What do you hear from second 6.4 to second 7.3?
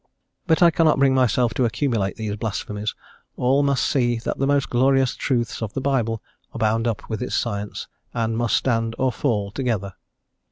are bound up with